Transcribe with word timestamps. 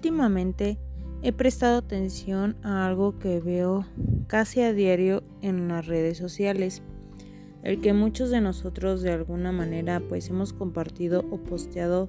últimamente 0.00 0.78
he 1.20 1.30
prestado 1.30 1.76
atención 1.76 2.56
a 2.62 2.86
algo 2.86 3.18
que 3.18 3.38
veo 3.38 3.84
casi 4.28 4.62
a 4.62 4.72
diario 4.72 5.22
en 5.42 5.68
las 5.68 5.86
redes 5.86 6.16
sociales, 6.16 6.80
el 7.62 7.82
que 7.82 7.92
muchos 7.92 8.30
de 8.30 8.40
nosotros 8.40 9.02
de 9.02 9.12
alguna 9.12 9.52
manera 9.52 10.00
pues 10.00 10.30
hemos 10.30 10.54
compartido 10.54 11.26
o 11.30 11.36
posteado 11.36 12.08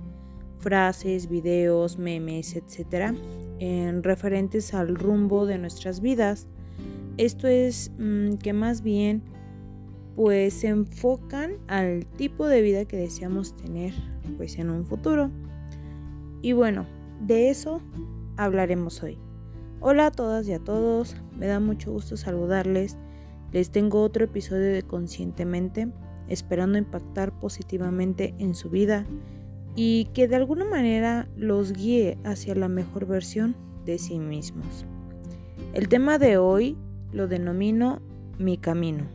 frases, 0.59 1.27
videos, 1.27 1.98
memes, 1.98 2.55
etcétera, 2.55 3.13
en 3.59 4.03
referentes 4.03 4.73
al 4.73 4.95
rumbo 4.95 5.45
de 5.45 5.58
nuestras 5.58 5.99
vidas. 5.99 6.48
Esto 7.17 7.49
es 7.49 7.91
mm, 7.99 8.35
que 8.35 8.53
más 8.53 8.84
bien 8.84 9.21
pues 10.16 10.53
se 10.53 10.67
enfocan 10.67 11.58
al 11.67 12.05
tipo 12.05 12.48
de 12.48 12.62
vida 12.62 12.85
que 12.85 12.95
deseamos 12.95 13.58
tener 13.58 13.94
pues 14.38 14.58
en 14.59 14.70
un 14.70 14.85
futuro. 14.85 15.30
Y 16.41 16.53
bueno, 16.53 16.85
de 17.21 17.49
eso 17.49 17.81
hablaremos 18.38 19.03
hoy. 19.03 19.17
Hola 19.79 20.07
a 20.07 20.12
todas 20.12 20.48
y 20.48 20.53
a 20.53 20.59
todos, 20.59 21.16
me 21.38 21.48
da 21.48 21.59
mucho 21.59 21.91
gusto 21.91 22.17
saludarles. 22.17 22.98
Les 23.52 23.71
tengo 23.71 24.02
otro 24.02 24.25
episodio 24.25 24.73
de 24.73 24.84
Conscientemente, 24.84 25.88
esperando 26.27 26.77
impactar 26.77 27.31
positivamente 27.39 28.34
en 28.39 28.55
su 28.55 28.70
vida 28.70 29.05
y 29.76 30.05
que 30.13 30.27
de 30.27 30.35
alguna 30.35 30.65
manera 30.65 31.27
los 31.35 31.73
guíe 31.73 32.17
hacia 32.23 32.55
la 32.55 32.67
mejor 32.67 33.05
versión 33.05 33.55
de 33.85 33.98
sí 33.99 34.20
mismos. 34.20 34.85
El 35.73 35.88
tema 35.90 36.17
de 36.17 36.38
hoy 36.38 36.77
lo 37.12 37.27
denomino 37.27 38.01
mi 38.38 38.57
camino. 38.57 39.05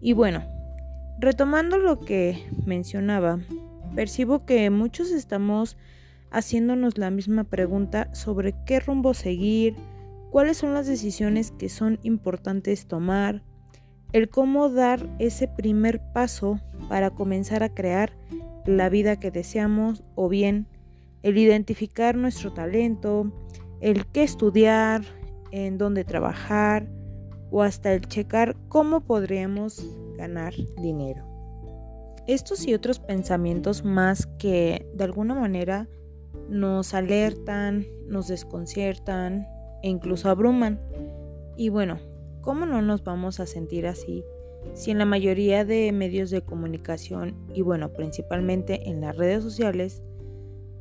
Y 0.00 0.14
bueno, 0.14 0.44
retomando 1.18 1.78
lo 1.78 2.00
que 2.00 2.42
mencionaba, 2.64 3.38
percibo 3.94 4.44
que 4.44 4.70
muchos 4.70 5.10
estamos 5.10 5.76
haciéndonos 6.32 6.98
la 6.98 7.10
misma 7.10 7.44
pregunta 7.44 8.12
sobre 8.14 8.54
qué 8.64 8.80
rumbo 8.80 9.14
seguir, 9.14 9.76
cuáles 10.30 10.56
son 10.56 10.74
las 10.74 10.86
decisiones 10.86 11.52
que 11.52 11.68
son 11.68 11.98
importantes 12.02 12.86
tomar, 12.86 13.42
el 14.12 14.28
cómo 14.28 14.68
dar 14.68 15.08
ese 15.18 15.46
primer 15.46 16.00
paso 16.12 16.60
para 16.88 17.10
comenzar 17.10 17.62
a 17.62 17.74
crear 17.74 18.12
la 18.66 18.88
vida 18.88 19.18
que 19.18 19.30
deseamos 19.30 20.02
o 20.14 20.28
bien 20.28 20.66
el 21.22 21.38
identificar 21.38 22.16
nuestro 22.16 22.52
talento, 22.52 23.30
el 23.80 24.06
qué 24.06 24.22
estudiar, 24.22 25.02
en 25.52 25.78
dónde 25.78 26.04
trabajar 26.04 26.88
o 27.50 27.62
hasta 27.62 27.92
el 27.92 28.00
checar 28.08 28.56
cómo 28.68 29.02
podríamos 29.02 29.86
ganar 30.16 30.54
dinero. 30.80 31.28
Estos 32.26 32.66
y 32.66 32.74
otros 32.74 32.98
pensamientos 32.98 33.84
más 33.84 34.26
que 34.38 34.86
de 34.94 35.04
alguna 35.04 35.34
manera 35.34 35.88
nos 36.48 36.94
alertan, 36.94 37.86
nos 38.06 38.28
desconciertan 38.28 39.46
e 39.82 39.88
incluso 39.88 40.30
abruman. 40.30 40.80
Y 41.56 41.68
bueno, 41.68 41.98
¿cómo 42.40 42.66
no 42.66 42.82
nos 42.82 43.04
vamos 43.04 43.40
a 43.40 43.46
sentir 43.46 43.86
así 43.86 44.24
si 44.74 44.90
en 44.90 44.98
la 44.98 45.04
mayoría 45.04 45.64
de 45.64 45.92
medios 45.92 46.30
de 46.30 46.42
comunicación 46.42 47.36
y 47.54 47.62
bueno, 47.62 47.92
principalmente 47.92 48.88
en 48.88 49.00
las 49.00 49.16
redes 49.16 49.42
sociales, 49.42 50.02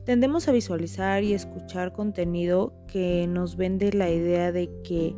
tendemos 0.05 0.47
a 0.47 0.53
visualizar 0.53 1.23
y 1.23 1.33
escuchar 1.33 1.91
contenido 1.91 2.73
que 2.87 3.27
nos 3.27 3.57
vende 3.57 3.91
la 3.91 4.09
idea 4.09 4.51
de 4.51 4.69
que 4.83 5.15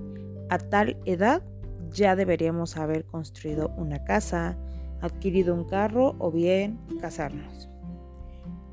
a 0.49 0.57
tal 0.57 0.97
edad 1.05 1.43
ya 1.91 2.15
deberíamos 2.15 2.75
haber 2.77 3.05
construido 3.05 3.69
una 3.77 4.03
casa, 4.03 4.57
adquirido 5.01 5.53
un 5.53 5.65
carro 5.65 6.15
o 6.17 6.31
bien 6.31 6.79
casarnos. 6.99 7.72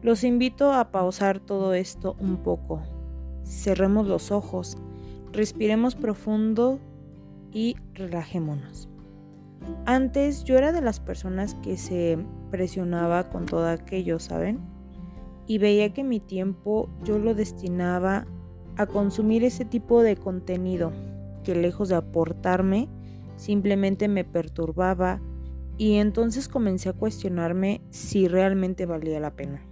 Los 0.03 0.25
invito 0.25 0.73
a 0.73 0.91
pausar 0.91 1.41
todo 1.41 1.75
esto 1.75 2.17
un 2.19 2.39
poco. 2.39 2.81
Cerremos 3.45 4.07
los 4.07 4.31
ojos, 4.31 4.79
respiremos 5.33 5.95
profundo 5.95 6.79
y 7.53 7.77
relajémonos. 7.93 8.89
Antes 9.85 10.45
yo 10.45 10.57
era 10.57 10.73
de 10.73 10.81
las 10.81 11.01
personas 11.01 11.55
que 11.57 11.77
se 11.77 12.19
presionaba 12.51 13.29
con 13.29 13.45
todo 13.45 13.69
aquello, 13.69 14.19
¿saben? 14.19 14.61
Y 15.47 15.59
veía 15.59 15.93
que 15.93 16.03
mi 16.03 16.19
tiempo 16.19 16.89
yo 17.05 17.19
lo 17.19 17.35
destinaba 17.35 18.27
a 18.77 18.87
consumir 18.87 19.45
ese 19.45 19.67
tipo 19.67 20.03
de 20.03 20.17
contenido 20.17 20.93
que 21.45 21.55
lejos 21.55 21.91
de 21.91 21.97
aportarme, 21.97 22.89
simplemente 23.37 24.09
me 24.09 24.25
perturbaba 24.25 25.21
y 25.77 25.95
entonces 25.95 26.49
comencé 26.49 26.89
a 26.89 26.95
cuestionarme 26.95 27.83
si 27.91 28.29
realmente 28.29 28.87
valía 28.87 29.21
la 29.21 29.35
pena. 29.35 29.70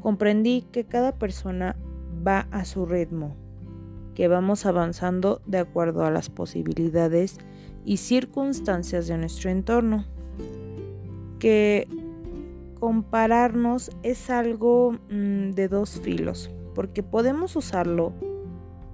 Comprendí 0.00 0.62
que 0.72 0.84
cada 0.84 1.12
persona 1.18 1.76
va 2.26 2.40
a 2.50 2.64
su 2.64 2.86
ritmo, 2.86 3.36
que 4.14 4.28
vamos 4.28 4.66
avanzando 4.66 5.40
de 5.46 5.58
acuerdo 5.58 6.04
a 6.04 6.10
las 6.10 6.30
posibilidades 6.30 7.38
y 7.84 7.98
circunstancias 7.98 9.06
de 9.08 9.18
nuestro 9.18 9.50
entorno, 9.50 10.04
que 11.38 11.88
compararnos 12.80 13.90
es 14.02 14.30
algo 14.30 14.92
mm, 15.10 15.50
de 15.52 15.68
dos 15.68 16.00
filos, 16.00 16.50
porque 16.74 17.02
podemos 17.02 17.56
usarlo 17.56 18.12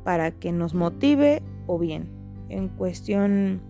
para 0.05 0.31
que 0.31 0.53
nos 0.53 0.75
motive 0.75 1.43
o 1.67 1.79
bien 1.79 2.09
en 2.49 2.69
cuestión 2.69 3.61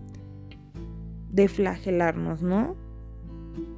de 1.31 1.47
flagelarnos, 1.47 2.41
¿no? 2.41 2.75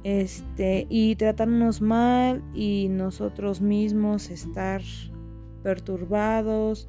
Este, 0.04 0.86
y 0.88 1.16
tratarnos 1.16 1.80
mal 1.80 2.42
y 2.54 2.88
nosotros 2.90 3.60
mismos 3.60 4.30
estar 4.30 4.82
perturbados 5.62 6.88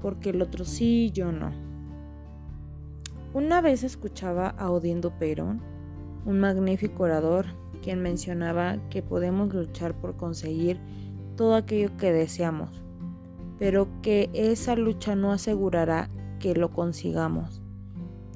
porque 0.00 0.30
el 0.30 0.42
otro 0.42 0.64
sí, 0.64 1.10
yo 1.12 1.32
no. 1.32 1.52
Una 3.34 3.60
vez 3.60 3.84
escuchaba 3.84 4.48
a 4.48 4.70
Odindo 4.70 5.10
Perón, 5.18 5.60
un 6.24 6.40
magnífico 6.40 7.02
orador, 7.02 7.46
quien 7.82 8.00
mencionaba 8.00 8.78
que 8.88 9.02
podemos 9.02 9.52
luchar 9.52 9.94
por 9.94 10.16
conseguir 10.16 10.80
todo 11.36 11.54
aquello 11.54 11.96
que 11.98 12.12
deseamos, 12.12 12.82
pero 13.58 13.88
que 14.00 14.30
esa 14.32 14.74
lucha 14.74 15.14
no 15.14 15.32
asegurará 15.32 16.08
que 16.40 16.54
lo 16.54 16.72
consigamos. 16.72 17.62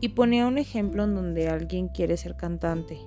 Y 0.00 0.10
ponía 0.10 0.46
un 0.46 0.58
ejemplo 0.58 1.04
en 1.04 1.14
donde 1.14 1.48
alguien 1.48 1.88
quiere 1.88 2.16
ser 2.16 2.36
cantante, 2.36 2.98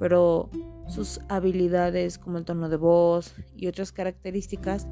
pero 0.00 0.48
sus 0.88 1.20
habilidades 1.28 2.18
como 2.18 2.38
el 2.38 2.46
tono 2.46 2.70
de 2.70 2.78
voz 2.78 3.34
y 3.54 3.66
otras 3.66 3.92
características 3.92 4.88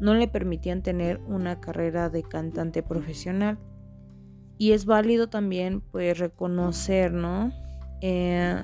no 0.00 0.14
le 0.14 0.28
permitían 0.28 0.82
tener 0.82 1.18
una 1.26 1.60
carrera 1.60 2.10
de 2.10 2.22
cantante 2.22 2.82
profesional. 2.82 3.58
Y 4.58 4.72
es 4.72 4.84
válido 4.84 5.30
también 5.30 5.80
pues 5.80 6.18
reconocer, 6.18 7.10
¿no? 7.10 7.50
Eh, 8.02 8.62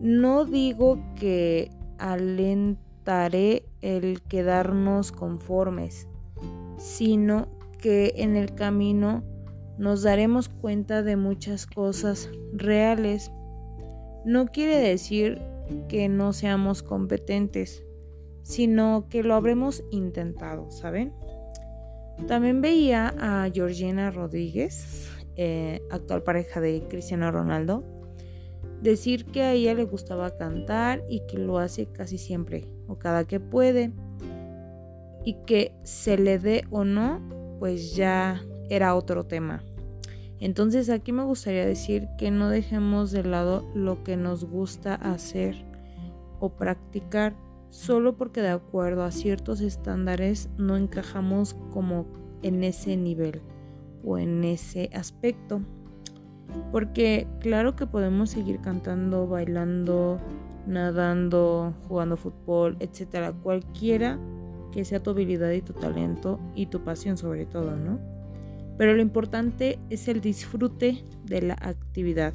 no 0.00 0.46
digo 0.46 0.98
que 1.14 1.70
alentaré 1.98 3.66
el 3.82 4.22
quedarnos 4.22 5.12
conformes, 5.12 6.08
sino 6.78 7.48
que 7.78 8.14
en 8.16 8.36
el 8.36 8.54
camino 8.54 9.22
nos 9.76 10.02
daremos 10.02 10.48
cuenta 10.48 11.02
de 11.02 11.16
muchas 11.16 11.66
cosas 11.66 12.30
reales 12.54 13.30
no 14.24 14.46
quiere 14.46 14.76
decir 14.76 15.40
que 15.88 16.08
no 16.08 16.32
seamos 16.32 16.82
competentes, 16.82 17.84
sino 18.42 19.06
que 19.08 19.22
lo 19.22 19.34
habremos 19.34 19.84
intentado, 19.90 20.70
¿saben? 20.70 21.12
También 22.26 22.60
veía 22.60 23.14
a 23.18 23.50
Georgina 23.52 24.10
Rodríguez, 24.10 25.08
eh, 25.36 25.80
actual 25.90 26.22
pareja 26.22 26.60
de 26.60 26.84
Cristiano 26.88 27.30
Ronaldo, 27.30 27.84
decir 28.82 29.24
que 29.26 29.42
a 29.42 29.52
ella 29.52 29.74
le 29.74 29.84
gustaba 29.84 30.36
cantar 30.36 31.02
y 31.08 31.20
que 31.26 31.38
lo 31.38 31.58
hace 31.58 31.86
casi 31.86 32.18
siempre 32.18 32.66
o 32.88 32.98
cada 32.98 33.24
que 33.24 33.40
puede 33.40 33.92
y 35.24 35.34
que 35.46 35.72
se 35.84 36.18
le 36.18 36.38
dé 36.38 36.64
o 36.70 36.84
no, 36.84 37.20
pues 37.58 37.94
ya 37.94 38.42
era 38.68 38.94
otro 38.94 39.24
tema. 39.24 39.62
Entonces 40.42 40.90
aquí 40.90 41.12
me 41.12 41.22
gustaría 41.22 41.64
decir 41.64 42.08
que 42.18 42.32
no 42.32 42.48
dejemos 42.48 43.12
de 43.12 43.22
lado 43.22 43.64
lo 43.76 44.02
que 44.02 44.16
nos 44.16 44.44
gusta 44.44 44.96
hacer 44.96 45.54
o 46.40 46.48
practicar 46.56 47.36
solo 47.70 48.16
porque 48.16 48.42
de 48.42 48.48
acuerdo 48.48 49.04
a 49.04 49.12
ciertos 49.12 49.60
estándares 49.60 50.50
no 50.58 50.76
encajamos 50.76 51.54
como 51.70 52.06
en 52.42 52.64
ese 52.64 52.96
nivel 52.96 53.40
o 54.02 54.18
en 54.18 54.42
ese 54.42 54.90
aspecto. 54.94 55.60
Porque 56.72 57.28
claro 57.38 57.76
que 57.76 57.86
podemos 57.86 58.30
seguir 58.30 58.60
cantando, 58.60 59.28
bailando, 59.28 60.18
nadando, 60.66 61.72
jugando 61.86 62.16
fútbol, 62.16 62.76
etcétera, 62.80 63.32
cualquiera 63.32 64.18
que 64.72 64.84
sea 64.84 65.00
tu 65.00 65.10
habilidad 65.10 65.52
y 65.52 65.62
tu 65.62 65.72
talento 65.72 66.40
y 66.56 66.66
tu 66.66 66.82
pasión 66.82 67.16
sobre 67.16 67.46
todo, 67.46 67.76
¿no? 67.76 68.11
Pero 68.78 68.94
lo 68.94 69.02
importante 69.02 69.78
es 69.90 70.08
el 70.08 70.20
disfrute 70.20 71.04
de 71.24 71.42
la 71.42 71.54
actividad. 71.54 72.34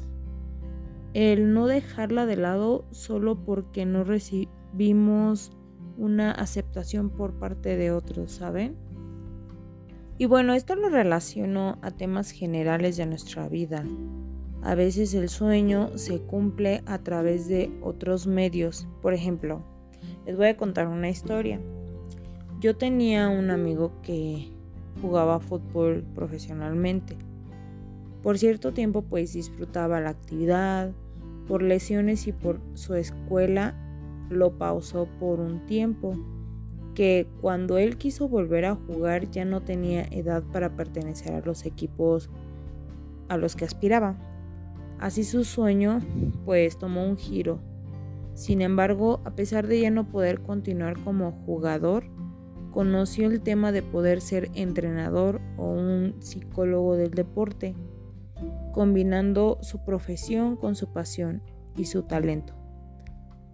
El 1.14 1.52
no 1.52 1.66
dejarla 1.66 2.26
de 2.26 2.36
lado 2.36 2.84
solo 2.90 3.44
porque 3.44 3.86
no 3.86 4.04
recibimos 4.04 5.52
una 5.96 6.30
aceptación 6.30 7.10
por 7.10 7.38
parte 7.38 7.76
de 7.76 7.90
otros, 7.90 8.32
¿saben? 8.32 8.76
Y 10.16 10.26
bueno, 10.26 10.54
esto 10.54 10.74
lo 10.74 10.88
relaciono 10.88 11.78
a 11.80 11.90
temas 11.90 12.30
generales 12.30 12.96
de 12.96 13.06
nuestra 13.06 13.48
vida. 13.48 13.84
A 14.62 14.74
veces 14.74 15.14
el 15.14 15.28
sueño 15.28 15.96
se 15.96 16.20
cumple 16.20 16.82
a 16.86 16.98
través 16.98 17.48
de 17.48 17.70
otros 17.82 18.26
medios. 18.26 18.88
Por 19.00 19.14
ejemplo, 19.14 19.62
les 20.26 20.36
voy 20.36 20.48
a 20.48 20.56
contar 20.56 20.88
una 20.88 21.08
historia. 21.08 21.60
Yo 22.60 22.76
tenía 22.76 23.28
un 23.28 23.50
amigo 23.50 23.92
que 24.02 24.50
jugaba 25.00 25.40
fútbol 25.40 26.04
profesionalmente. 26.14 27.16
Por 28.22 28.38
cierto 28.38 28.72
tiempo 28.72 29.02
pues 29.02 29.32
disfrutaba 29.32 30.00
la 30.00 30.10
actividad, 30.10 30.92
por 31.46 31.62
lesiones 31.62 32.26
y 32.26 32.32
por 32.32 32.60
su 32.74 32.94
escuela 32.94 33.74
lo 34.28 34.58
pausó 34.58 35.08
por 35.18 35.40
un 35.40 35.64
tiempo 35.66 36.14
que 36.94 37.28
cuando 37.40 37.78
él 37.78 37.96
quiso 37.96 38.28
volver 38.28 38.64
a 38.64 38.74
jugar 38.74 39.30
ya 39.30 39.44
no 39.44 39.62
tenía 39.62 40.02
edad 40.10 40.42
para 40.52 40.76
pertenecer 40.76 41.32
a 41.32 41.46
los 41.46 41.64
equipos 41.64 42.28
a 43.28 43.36
los 43.36 43.56
que 43.56 43.64
aspiraba. 43.64 44.16
Así 44.98 45.22
su 45.22 45.44
sueño 45.44 46.00
pues 46.44 46.76
tomó 46.76 47.06
un 47.06 47.16
giro. 47.16 47.60
Sin 48.34 48.62
embargo, 48.62 49.20
a 49.24 49.30
pesar 49.30 49.66
de 49.66 49.80
ya 49.80 49.90
no 49.90 50.08
poder 50.08 50.40
continuar 50.40 50.98
como 51.02 51.32
jugador, 51.46 52.04
conoció 52.78 53.26
el 53.26 53.40
tema 53.40 53.72
de 53.72 53.82
poder 53.82 54.20
ser 54.20 54.52
entrenador 54.54 55.40
o 55.56 55.72
un 55.72 56.14
psicólogo 56.20 56.94
del 56.94 57.10
deporte, 57.10 57.74
combinando 58.70 59.58
su 59.62 59.84
profesión 59.84 60.54
con 60.54 60.76
su 60.76 60.92
pasión 60.92 61.42
y 61.76 61.86
su 61.86 62.04
talento 62.04 62.54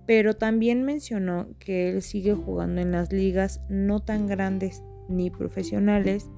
pero 0.06 0.34
también 0.34 0.82
mencionó 0.82 1.46
que 1.58 1.88
él 1.88 2.02
sigue 2.02 2.34
jugando 2.34 2.82
en 2.82 2.92
las 2.92 3.10
ligas 3.12 3.62
no 3.70 4.00
tan 4.00 4.26
grandes 4.26 4.82
ni 5.08 5.30
profesionales, 5.30 6.30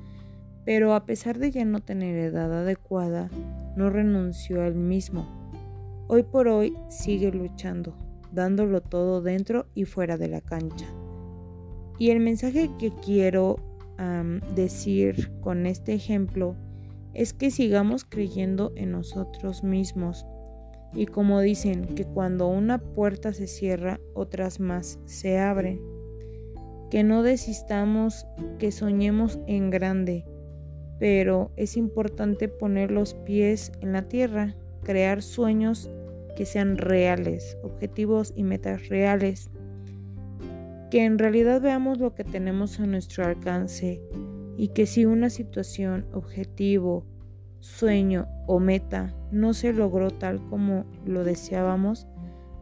pero 0.64 0.94
a 0.94 1.04
pesar 1.04 1.38
de 1.38 1.50
ya 1.50 1.64
no 1.64 1.80
tener 1.80 2.16
edad 2.16 2.52
adecuada, 2.52 3.28
no 3.74 3.90
renunció 3.90 4.62
al 4.62 4.76
mismo. 4.76 5.26
Hoy 6.06 6.22
por 6.22 6.46
hoy 6.46 6.76
sigue 6.88 7.32
luchando, 7.32 7.96
dándolo 8.30 8.80
todo 8.80 9.20
dentro 9.20 9.66
y 9.74 9.84
fuera 9.84 10.16
de 10.16 10.28
la 10.28 10.40
cancha. 10.40 10.86
Y 11.98 12.10
el 12.10 12.20
mensaje 12.20 12.70
que 12.78 12.92
quiero 13.04 13.56
decir 14.54 15.32
con 15.40 15.64
este 15.66 15.94
ejemplo 15.94 16.54
es 17.14 17.32
que 17.32 17.50
sigamos 17.50 18.04
creyendo 18.04 18.72
en 18.76 18.92
nosotros 18.92 19.64
mismos 19.64 20.26
y 20.92 21.06
como 21.06 21.40
dicen 21.40 21.84
que 21.94 22.04
cuando 22.04 22.48
una 22.48 22.78
puerta 22.78 23.32
se 23.32 23.46
cierra, 23.46 24.00
otras 24.14 24.60
más 24.60 24.98
se 25.04 25.38
abren. 25.38 25.80
Que 26.90 27.04
no 27.04 27.22
desistamos, 27.22 28.26
que 28.58 28.72
soñemos 28.72 29.38
en 29.46 29.70
grande, 29.70 30.24
pero 30.98 31.50
es 31.56 31.76
importante 31.76 32.48
poner 32.48 32.90
los 32.90 33.14
pies 33.14 33.72
en 33.80 33.92
la 33.92 34.08
tierra, 34.08 34.56
crear 34.82 35.22
sueños 35.22 35.90
que 36.36 36.46
sean 36.46 36.78
reales, 36.78 37.58
objetivos 37.62 38.32
y 38.36 38.44
metas 38.44 38.88
reales. 38.88 39.50
Que 40.90 41.04
en 41.04 41.18
realidad 41.18 41.60
veamos 41.60 41.98
lo 41.98 42.14
que 42.14 42.24
tenemos 42.24 42.78
a 42.80 42.86
nuestro 42.86 43.24
alcance 43.24 44.00
y 44.56 44.68
que 44.68 44.86
si 44.86 45.04
una 45.04 45.30
situación, 45.30 46.06
objetivo, 46.12 47.04
sueño 47.60 48.28
o 48.46 48.60
meta 48.60 49.14
no 49.32 49.52
se 49.52 49.72
logró 49.72 50.10
tal 50.10 50.40
como 50.48 50.84
lo 51.04 51.24
deseábamos, 51.24 52.06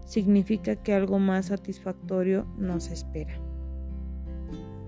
significa 0.04 0.76
que 0.76 0.94
algo 0.94 1.18
más 1.18 1.46
satisfactorio 1.46 2.46
nos 2.58 2.90
espera. 2.90 3.34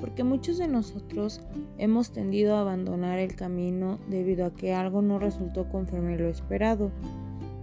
Porque 0.01 0.25
muchos 0.25 0.59
de 0.59 0.69
nosotros 0.69 1.41
hemos 1.79 2.13
tendido 2.13 2.57
a 2.57 2.61
abandonar 2.61 3.19
el 3.19 3.35
camino 3.35 3.99
debido 4.09 4.47
a 4.47 4.55
que 4.55 4.75
algo 4.75 5.01
no 5.03 5.19
resultó 5.19 5.69
conforme 5.69 6.19
lo 6.19 6.29
esperado, 6.29 6.91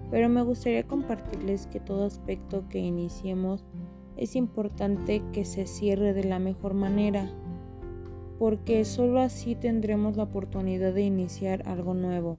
pero 0.10 0.30
me 0.30 0.44
gustaría 0.44 0.84
compartirles 0.84 1.68
que 1.68 1.80
todo 1.80 2.06
aspecto 2.06 2.68
que 2.70 2.80
iniciemos 2.80 3.66
es 4.18 4.36
importante 4.36 5.22
que 5.32 5.46
se 5.46 5.68
cierre 5.68 6.14
de 6.14 6.24
la 6.24 6.40
mejor 6.40 6.74
manera, 6.74 7.32
porque 8.40 8.86
solo 8.86 9.20
así 9.20 9.56
tendremos 9.56 10.18
la 10.18 10.24
oportunidad 10.24 10.94
de 10.94 11.04
iniciar 11.04 11.68
algo 11.68 11.94
nuevo 11.94 12.38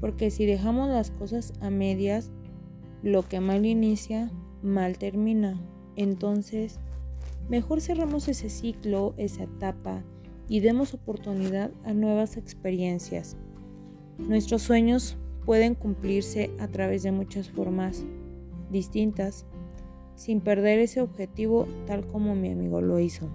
porque 0.00 0.30
si 0.30 0.46
dejamos 0.46 0.88
las 0.88 1.10
cosas 1.10 1.52
a 1.60 1.70
medias, 1.70 2.30
lo 3.02 3.26
que 3.26 3.40
mal 3.40 3.66
inicia, 3.66 4.30
mal 4.62 4.98
termina. 4.98 5.60
Entonces, 5.96 6.78
mejor 7.48 7.80
cerremos 7.80 8.28
ese 8.28 8.48
ciclo, 8.48 9.14
esa 9.16 9.44
etapa 9.44 10.04
y 10.48 10.60
demos 10.60 10.94
oportunidad 10.94 11.70
a 11.84 11.92
nuevas 11.92 12.36
experiencias. 12.36 13.36
Nuestros 14.18 14.62
sueños 14.62 15.16
pueden 15.44 15.74
cumplirse 15.74 16.50
a 16.58 16.68
través 16.68 17.02
de 17.02 17.12
muchas 17.12 17.50
formas 17.50 18.04
distintas, 18.70 19.46
sin 20.18 20.40
perder 20.40 20.80
ese 20.80 21.00
objetivo 21.00 21.68
tal 21.86 22.04
como 22.04 22.34
mi 22.34 22.50
amigo 22.50 22.80
lo 22.80 22.98
hizo. 22.98 23.28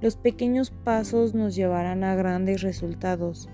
Los 0.00 0.16
pequeños 0.16 0.70
pasos 0.70 1.34
nos 1.34 1.54
llevarán 1.54 2.02
a 2.02 2.16
grandes 2.16 2.62
resultados 2.62 3.48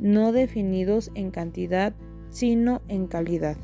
no 0.00 0.32
definidos 0.32 1.12
en 1.14 1.30
cantidad, 1.30 1.94
sino 2.30 2.82
en 2.88 3.06
calidad. 3.06 3.56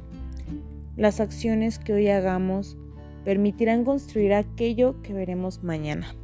Las 0.96 1.18
acciones 1.18 1.78
que 1.78 1.94
hoy 1.94 2.08
hagamos 2.08 2.76
permitirán 3.24 3.84
construir 3.84 4.34
aquello 4.34 5.02
que 5.02 5.14
veremos 5.14 5.64
mañana. 5.64 6.14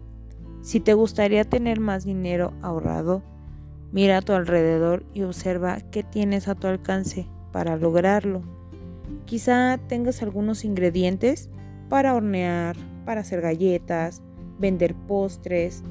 Si 0.63 0.79
te 0.79 0.95
gustaría 0.95 1.45
tener 1.45 1.81
más 1.81 2.05
dinero 2.05 2.53
ahorrado, 2.63 3.23
mira 3.91 4.19
a 4.19 4.23
tu 4.23 4.35
alrededor 4.35 5.05
y 5.15 5.23
observa 5.23 5.79
qué 5.91 6.03
tienes 6.03 6.47
a 6.47 6.55
tu 6.55 6.67
alcance 6.69 7.27
para 7.51 7.77
lograrlo. 7.77 8.43
Quizá 9.27 9.79
tengas 9.89 10.23
algunos 10.23 10.65
ingredientes 10.65 11.51
para 11.89 12.15
hornear, 12.15 12.77
para 13.05 13.23
hacer 13.23 13.41
galletas, 13.41 14.23
vender 14.59 14.95
postres, 14.95 15.83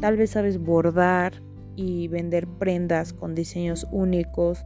tal 0.00 0.16
vez 0.16 0.30
sabes 0.30 0.58
bordar, 0.58 1.34
y 1.76 2.08
vender 2.08 2.46
prendas 2.46 3.12
con 3.12 3.34
diseños 3.34 3.86
únicos 3.90 4.64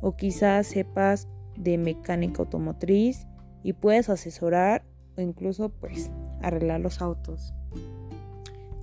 o 0.00 0.16
quizás 0.16 0.66
sepas 0.66 1.28
de 1.56 1.78
mecánica 1.78 2.42
automotriz 2.42 3.26
y 3.62 3.74
puedes 3.74 4.08
asesorar 4.08 4.84
o 5.16 5.20
incluso 5.20 5.68
pues 5.68 6.10
arreglar 6.42 6.80
los 6.80 7.00
autos. 7.02 7.52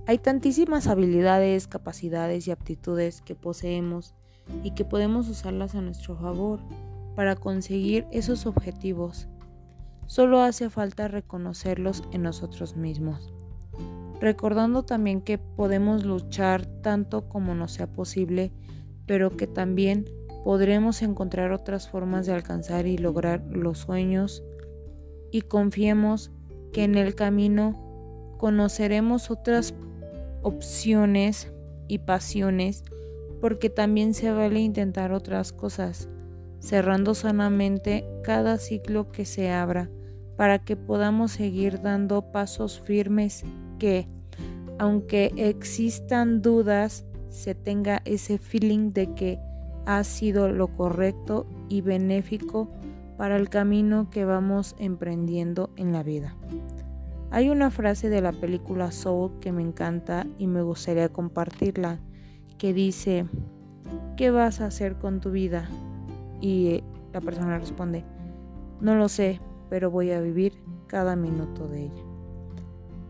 Hay 0.06 0.18
tantísimas 0.18 0.86
habilidades, 0.86 1.66
capacidades 1.66 2.46
y 2.46 2.50
aptitudes 2.50 3.20
que 3.20 3.34
poseemos 3.34 4.14
y 4.62 4.70
que 4.70 4.84
podemos 4.84 5.28
usarlas 5.28 5.74
a 5.74 5.82
nuestro 5.82 6.16
favor 6.16 6.60
para 7.18 7.34
conseguir 7.34 8.06
esos 8.12 8.46
objetivos. 8.46 9.26
Solo 10.06 10.40
hace 10.40 10.70
falta 10.70 11.08
reconocerlos 11.08 12.04
en 12.12 12.22
nosotros 12.22 12.76
mismos. 12.76 13.34
Recordando 14.20 14.84
también 14.84 15.22
que 15.22 15.36
podemos 15.36 16.04
luchar 16.04 16.64
tanto 16.80 17.28
como 17.28 17.56
nos 17.56 17.72
sea 17.72 17.88
posible, 17.88 18.52
pero 19.04 19.36
que 19.36 19.48
también 19.48 20.04
podremos 20.44 21.02
encontrar 21.02 21.50
otras 21.50 21.88
formas 21.88 22.24
de 22.24 22.34
alcanzar 22.34 22.86
y 22.86 22.98
lograr 22.98 23.42
los 23.50 23.78
sueños. 23.78 24.44
Y 25.32 25.40
confiemos 25.40 26.30
que 26.72 26.84
en 26.84 26.94
el 26.94 27.16
camino 27.16 28.36
conoceremos 28.38 29.28
otras 29.32 29.74
opciones 30.42 31.52
y 31.88 31.98
pasiones 31.98 32.84
porque 33.40 33.70
también 33.70 34.14
se 34.14 34.30
vale 34.30 34.60
intentar 34.60 35.10
otras 35.10 35.52
cosas, 35.52 36.08
cerrando 36.60 37.14
sanamente 37.14 38.04
cada 38.22 38.58
ciclo 38.58 39.10
que 39.10 39.24
se 39.24 39.50
abra 39.50 39.90
para 40.36 40.58
que 40.60 40.76
podamos 40.76 41.32
seguir 41.32 41.80
dando 41.82 42.30
pasos 42.30 42.80
firmes 42.80 43.44
que, 43.78 44.08
aunque 44.78 45.32
existan 45.36 46.42
dudas, 46.42 47.04
se 47.28 47.54
tenga 47.54 48.02
ese 48.04 48.38
feeling 48.38 48.92
de 48.92 49.14
que 49.14 49.38
ha 49.84 50.04
sido 50.04 50.48
lo 50.48 50.68
correcto 50.76 51.46
y 51.68 51.80
benéfico 51.80 52.70
para 53.16 53.36
el 53.36 53.48
camino 53.48 54.10
que 54.10 54.24
vamos 54.24 54.76
emprendiendo 54.78 55.70
en 55.76 55.92
la 55.92 56.02
vida. 56.02 56.36
Hay 57.30 57.50
una 57.50 57.70
frase 57.70 58.08
de 58.08 58.22
la 58.22 58.32
película 58.32 58.90
Soul 58.92 59.38
que 59.40 59.52
me 59.52 59.62
encanta 59.62 60.26
y 60.38 60.46
me 60.46 60.62
gustaría 60.62 61.08
compartirla, 61.08 62.00
que 62.58 62.72
dice, 62.72 63.26
¿qué 64.16 64.30
vas 64.30 64.60
a 64.60 64.66
hacer 64.66 64.96
con 64.96 65.20
tu 65.20 65.30
vida? 65.30 65.68
Y 66.40 66.82
la 67.12 67.20
persona 67.20 67.58
responde, 67.58 68.04
no 68.80 68.94
lo 68.94 69.08
sé, 69.08 69.40
pero 69.70 69.90
voy 69.90 70.12
a 70.12 70.20
vivir 70.20 70.62
cada 70.86 71.16
minuto 71.16 71.68
de 71.68 71.84
ella. 71.86 72.02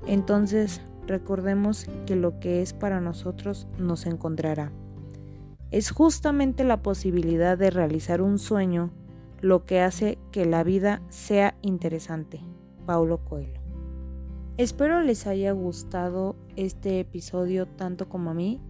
Entonces 0.06 0.80
recordemos 1.06 1.86
que 2.06 2.16
lo 2.16 2.40
que 2.40 2.62
es 2.62 2.72
para 2.72 3.00
nosotros 3.00 3.68
nos 3.78 4.06
encontrará. 4.06 4.72
Es 5.70 5.90
justamente 5.90 6.64
la 6.64 6.82
posibilidad 6.82 7.58
de 7.58 7.70
realizar 7.70 8.22
un 8.22 8.38
sueño 8.38 8.90
lo 9.40 9.64
que 9.66 9.80
hace 9.80 10.18
que 10.32 10.46
la 10.46 10.64
vida 10.64 11.02
sea 11.10 11.54
interesante. 11.62 12.40
Paulo 12.86 13.18
Coelho. 13.24 13.60
Espero 14.56 15.02
les 15.02 15.26
haya 15.26 15.52
gustado 15.52 16.34
este 16.56 17.00
episodio 17.00 17.66
tanto 17.66 18.08
como 18.08 18.30
a 18.30 18.34
mí. 18.34 18.60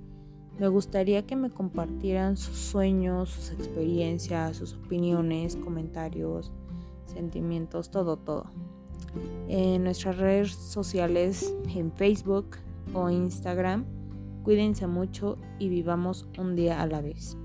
Me 0.59 0.67
gustaría 0.67 1.25
que 1.25 1.37
me 1.37 1.51
compartieran 1.51 2.37
sus 2.37 2.57
sueños, 2.57 3.31
sus 3.31 3.51
experiencias, 3.53 4.57
sus 4.57 4.75
opiniones, 4.75 5.55
comentarios, 5.57 6.51
sentimientos, 7.07 7.91
todo, 7.91 8.17
todo. 8.17 8.47
En 9.49 9.85
nuestras 9.85 10.19
redes 10.19 10.53
sociales, 10.53 11.55
en 11.75 11.93
Facebook 11.93 12.57
o 12.93 13.09
Instagram, 13.09 13.85
cuídense 14.43 14.87
mucho 14.87 15.39
y 15.59 15.69
vivamos 15.69 16.29
un 16.39 16.57
día 16.57 16.83
a 16.83 16.87
la 16.87 17.03
vez. 17.03 17.37